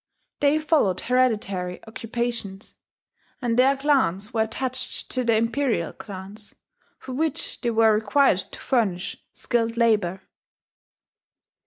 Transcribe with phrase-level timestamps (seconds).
[0.39, 2.75] They followed hereditary occupations;
[3.39, 6.55] and their clans were attached to the imperial clans,
[6.97, 10.21] for which they were required to furnish skilled labour.